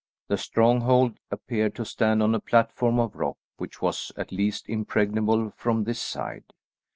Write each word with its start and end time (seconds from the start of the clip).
The 0.29 0.37
stronghold 0.39 1.19
appeared 1.29 1.75
to 1.75 1.85
stand 1.85 2.23
on 2.23 2.33
a 2.33 2.39
platform 2.39 2.97
of 2.99 3.15
rock 3.15 3.37
which 3.57 3.83
was 3.83 4.11
at 4.17 4.31
least 4.31 4.67
impregnable 4.67 5.51
from 5.51 5.83
this 5.83 5.99
side. 5.99 6.45